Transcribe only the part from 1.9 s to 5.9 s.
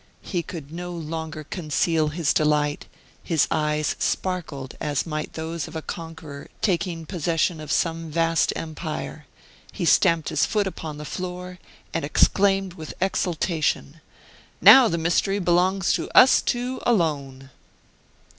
his delight; his eyes sparkled as might those of a